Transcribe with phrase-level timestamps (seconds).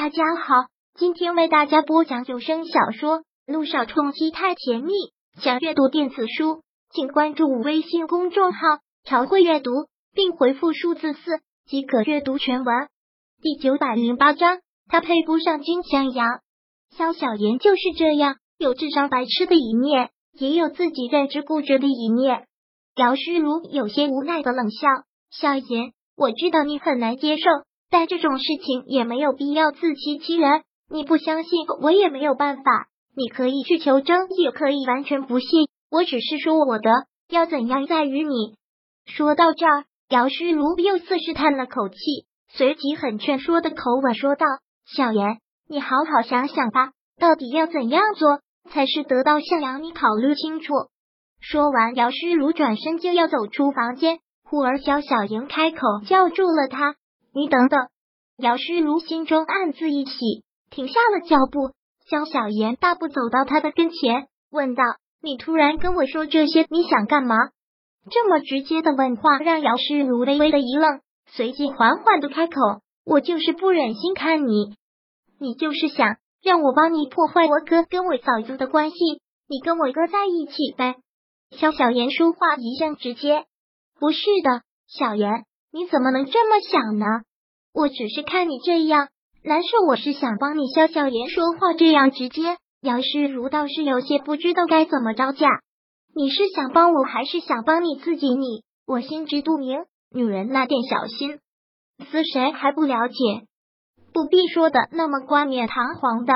[0.00, 0.54] 大家好，
[0.94, 4.92] 今天为大家播讲有声小说《路上冲击太甜蜜》。
[5.42, 8.60] 想阅读电子书，请关注微信公众号
[9.02, 9.72] “朝会阅读”，
[10.14, 12.86] 并回复数字四即可阅读全文。
[13.42, 16.28] 第九百零八章，他配不上金向阳。
[16.96, 22.46] 肖小妍就是这样，有智商白痴的一面，也有自己认知固执的一面。
[22.94, 24.86] 姚诗如有些无奈的冷笑
[25.34, 27.42] ：“小妍，我知道你很难接受。”
[27.90, 30.62] 但这种事情也没有必要自欺欺人。
[30.90, 32.88] 你不相信，我也没有办法。
[33.14, 35.68] 你可以去求证，也可以完全不信。
[35.90, 36.90] 我只是说我的，
[37.28, 38.54] 要怎样在于你。
[39.06, 41.96] 说到这儿，姚诗如又似是叹了口气，
[42.48, 44.46] 随即很劝说的口吻说道
[44.94, 49.82] ：“小妍，你好好想想吧，到底要怎样做才是得到向阳？
[49.82, 50.72] 你考虑清楚。”
[51.40, 56.94] 说完，姚诗如转身就要走出房间，忽而肖小莹开口叫住了他。
[57.32, 57.88] 你等等，
[58.36, 61.72] 姚诗如心中暗自一喜，停下了脚步。
[62.06, 64.82] 肖小妍大步走到他的跟前，问道
[65.22, 67.36] ：“你突然跟我说这些，你想干嘛？”
[68.10, 72.54] 这么直接的问话让姚诗如微微的一愣，随即缓缓的开口
[73.04, 74.74] ：“我就是不忍心看你，
[75.38, 78.96] 你就是想让我帮你破坏我哥跟我嫂子的关系，
[79.46, 80.96] 你跟我哥在一起呗。”
[81.52, 83.44] 肖小妍说话一向直接
[84.00, 87.06] ：“不是的，小妍，你怎么能这么想呢？”
[87.74, 89.08] 我只是看你这样
[89.44, 90.66] 难受，我是想帮你。
[90.74, 95.46] 肖小妍说话这样直接，姚诗如倒是有些不知道该怎么招架。
[96.14, 98.34] 你是想帮我，还是想帮你自己？
[98.34, 101.38] 你我心知肚明，女人那点小心
[102.10, 103.14] 思，谁还不了解？
[104.12, 106.32] 不必说的那么冠冕堂皇的。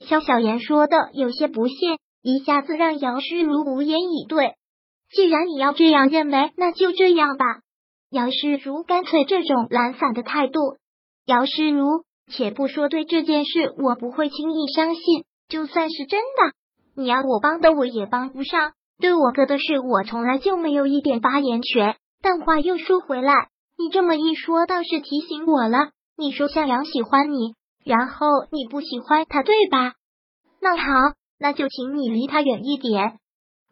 [0.00, 1.74] 肖小妍说的有些不屑，
[2.22, 4.54] 一下子让姚诗如无言以对。
[5.10, 7.44] 既然你要这样认为，那就这样吧。
[8.10, 10.60] 姚诗如干脆这种懒散的态度，
[11.26, 16.54] 姚诗如，且不说对这件事我不会轻易相信，就算是真的，
[16.94, 18.72] 你要我帮的我也帮不上。
[18.98, 21.96] 对我哥的事，我从来就没有一点发言权。
[22.20, 23.32] 但话又说回来，
[23.76, 25.90] 你这么一说，倒是提醒我了。
[26.16, 29.92] 你说向阳喜欢你，然后你不喜欢他，对吧？
[30.60, 33.18] 那好，那就请你离他远一点，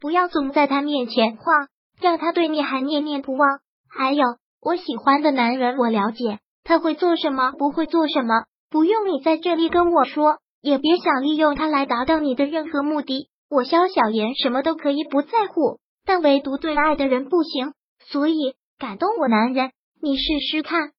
[0.00, 1.68] 不要总在他面前晃，
[2.00, 3.60] 让他对你还念念不忘。
[3.94, 4.24] 还有，
[4.60, 13.28] 我喜欢的男人，我了解他会做什么，不会做什么，不用你在这里跟我说，也别想利用他来达到你的任何目的。
[13.50, 17.74] 我萧小言什么都可以不在乎，但唯独对爱的人不行。
[18.06, 20.92] 所以感动我男人，你试试看。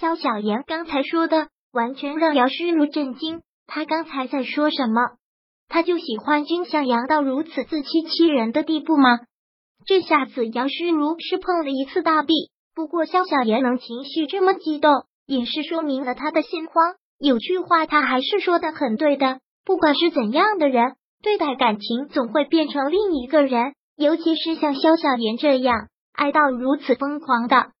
[0.00, 5.00] 萧小言刚才说的完全让姚诗如震惊，他刚才在说什么？
[5.68, 9.20] 他就喜欢君向阳到如此自欺欺人的地步吗？
[9.86, 12.34] 这下子杨诗如是碰了一次大壁。
[12.74, 14.90] 不过萧小言能情绪这么激动，
[15.26, 16.94] 也是说明了他的心慌。
[17.18, 27.72] 有句话他还是说的很对的，不管是怎样的人，对待感情总会变成另一个人，尤其是像萧小言这样爱到如此疯狂的。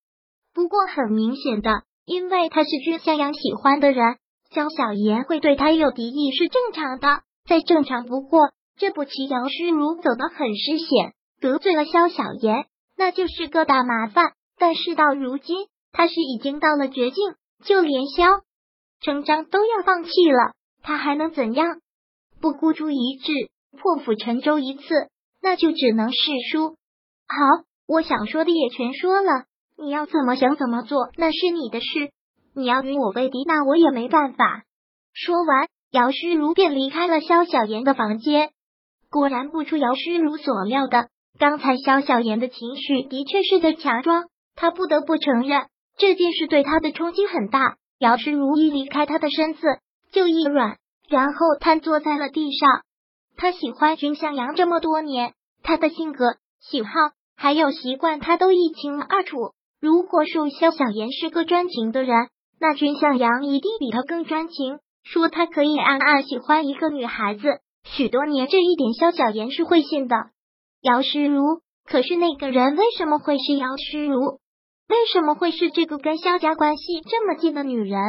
[0.54, 4.16] 不过很明显的，因为他是君向阳喜欢的人，
[4.54, 8.50] 萧小言会对他有敌意是正常的，再正常不过。
[8.76, 11.14] 这步棋杨诗如走得很失险。
[11.42, 12.66] 得罪了萧小言，
[12.96, 14.32] 那就是个大麻烦。
[14.56, 18.24] 但事到如今，他是已经到了绝境，就连萧
[19.00, 20.52] 成章都要放弃了，
[20.82, 21.80] 他还能怎样？
[22.40, 23.32] 不孤注一掷，
[23.76, 24.82] 破釜沉舟一次，
[25.42, 26.16] 那就只能是
[26.52, 26.68] 输。
[26.68, 32.12] 好，我想说的也全说了，你要怎么想怎么做，那是你的事。
[32.54, 34.62] 你要与我为敌，那我也没办法。
[35.12, 38.50] 说完，姚诗如便离开了萧小言的房间。
[39.10, 41.08] 果然不出姚诗如所料的。
[41.42, 45.66] 刚才肖小妍的情绪的确是在强装，他不得不承认
[45.98, 47.74] 这件事对他的冲击很大。
[47.98, 49.60] 姚诗如一离开他的身子，
[50.12, 50.76] 就一软，
[51.08, 52.82] 然后瘫坐在了地上。
[53.36, 55.32] 他喜欢君向阳这么多年，
[55.64, 56.90] 他的性格、喜好
[57.36, 59.36] 还有习惯，他都一清二楚。
[59.80, 62.28] 如果说肖小妍是个专情的人，
[62.60, 64.78] 那君向阳一定比他更专情。
[65.02, 67.42] 说他可以暗暗喜欢一个女孩子
[67.82, 70.14] 许多年，这一点肖小妍是会信的。
[70.82, 74.40] 姚诗如，可是那个人为什么会是姚诗如？
[74.88, 78.00] 为什么会是这个跟萧家关系这么近的女人？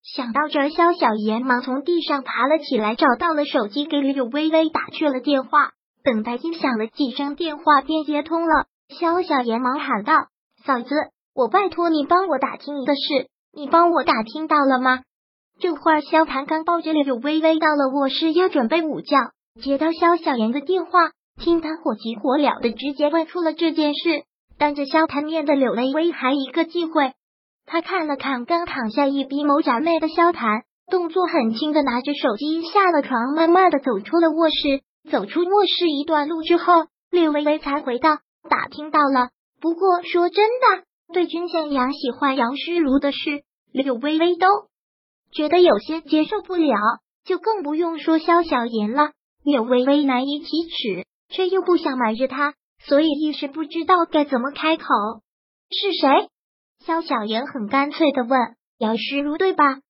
[0.00, 5.72] 想到这儿，萧小言忙从地上爬了起来，找到了手机，给柳微微打去了电话。
[6.04, 8.66] 等待音响了几声，电话便接通了。
[8.96, 10.12] 萧小言忙喊道
[10.64, 10.94] ：“嫂子，
[11.34, 15.00] 我拜托你帮我打听一个事，你帮我打听到了吗？”
[15.58, 19.16] 这会儿，萧谭刚抱着柳微微到了卧室，要准备午觉，
[19.60, 21.10] 接到萧小言的电话。
[21.38, 24.24] 听他火急火燎的直接问出了这件事，
[24.58, 27.12] 当着萧谈面的柳微微还一个忌讳。
[27.66, 34.82] 他看了看刚躺下一逼眸眨媚的萧谈，动作很轻的拿着手机下了床，慢慢的走出了卧室。
[35.10, 39.28] 走出卧室一段路之后，柳微微才回到打听到了。
[39.60, 43.42] 不过说真的，对君向阳喜欢杨诗如的事，
[43.72, 44.46] 柳微微都
[45.32, 46.76] 觉得有些接受不了，
[47.24, 49.10] 就更不用说萧小言了。
[49.42, 52.54] 柳微微难以启齿，却又不想瞒着他，
[52.86, 54.84] 所以一时不知道该怎么开口。
[55.70, 56.28] 是谁？
[56.86, 58.38] 萧小言很干脆的问
[58.78, 59.80] ：“姚诗如对吧？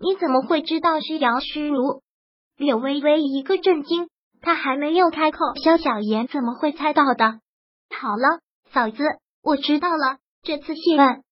[0.00, 2.02] 你怎么会知道是姚诗如？”
[2.56, 4.08] 柳微微一个震惊。
[4.42, 7.40] 他还没有开口，萧小言怎么会猜到的？
[7.90, 8.40] 好了，
[8.70, 9.02] 嫂子，
[9.42, 10.18] 我知道了。
[10.42, 11.22] 这次谢问，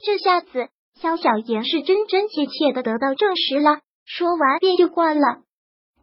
[0.00, 0.68] 这下子
[1.00, 3.80] 萧小言是真真切切的得到证实了。
[4.04, 5.42] 说完便就挂了。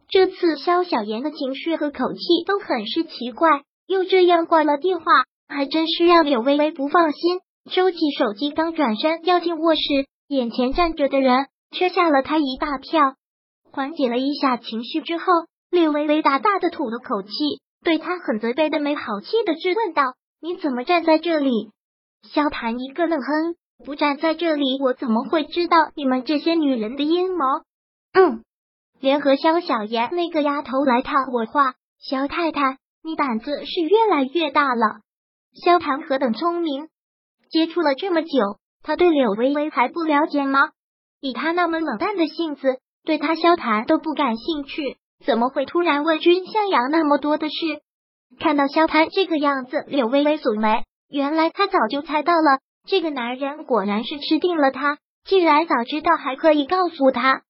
[0.08, 5.04] 这次萧小言的情绪和口气都很是奇怪，又这样挂了电话，
[5.48, 7.40] 还真是让柳微微不放心。
[7.70, 9.80] 收起手机，刚转身要进卧室，
[10.28, 13.14] 眼前站着的人却吓了他一大跳。
[13.70, 15.24] 缓解了一下情绪之后。
[15.70, 17.30] 柳微微大大的吐了口气，
[17.82, 20.02] 对他很责备的没好气的质问道
[20.40, 21.50] ：“你怎么站在这里？”
[22.32, 27.44] 萧谭一个愣哼，不站在这里，我怎么会知道你们这些女人的阴谋？
[28.14, 28.44] 嗯，
[29.04, 35.00] 联合萧小言那个丫头来套我话，萧太太，你胆子是越来越大了。
[35.62, 36.88] 萧谭何等聪明，
[37.50, 38.30] 接触了这么久，
[38.82, 40.70] 他对柳微微还不了解吗？
[41.20, 44.96] 以他那么冷淡的性子，对他萧谭都不感兴趣。
[45.22, 47.82] 怎么会突然问君向阳那么多的事？
[48.40, 50.82] 看到萧谭这个样子，柳微微锁眉。
[51.10, 54.96] 原来他早就猜到了，这个男人果然是吃定了他。
[55.26, 57.42] 既然早知道，还可以告诉他。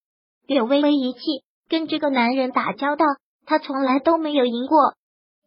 [0.47, 1.21] 柳微微一气，
[1.69, 3.05] 跟这个男人打交道，
[3.46, 4.94] 他从来都没有赢过。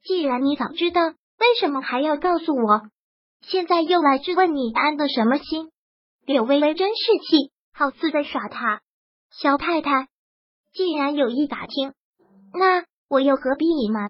[0.04, 2.82] 既然你早知道，为什么还要告诉我？
[3.42, 5.70] 现在又来质问你，安的什么心？
[6.26, 8.82] 柳微微真是气，好似在耍他。
[9.30, 10.08] 萧太太，
[10.74, 11.94] 既然有意打听。
[12.54, 14.10] 那我又何必隐瞒？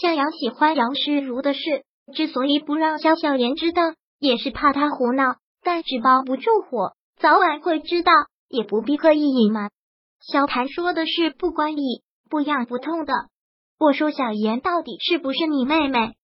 [0.00, 1.60] 向阳喜欢杨诗如的事，
[2.12, 3.82] 之所以不让萧小言知道，
[4.18, 5.36] 也是怕他胡闹。
[5.62, 8.12] 但纸包不住火，早晚会知道，
[8.48, 9.70] 也不必刻意隐瞒。
[10.26, 13.12] 小谭说的是不关你，不痒不痛的。
[13.78, 16.14] 我说小妍到底是不是你妹妹？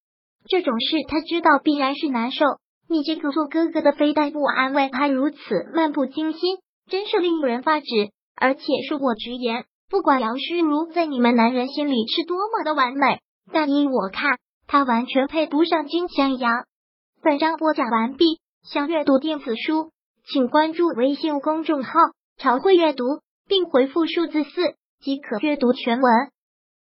[0.48, 2.44] 这种事他知道必然是难受。
[2.88, 5.38] 你这个做哥哥的，非但不安慰，还如此
[5.72, 6.58] 漫不经心，
[6.90, 7.86] 真是令人发指。
[8.34, 9.66] 而且恕我直言。
[9.88, 13.20] 不管杨诗如在你们男人心里是多么的完美，
[13.52, 16.64] 但依我看，她完全配不上金向阳。
[17.22, 19.92] 本章播讲完毕，想阅读电子书，
[20.26, 21.92] 请关注微信公众号
[22.38, 23.04] “朝会阅读”，
[23.46, 24.50] 并回复数字四
[25.00, 26.12] 即可阅读全文。